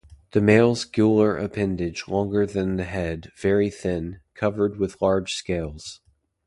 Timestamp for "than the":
2.47-2.85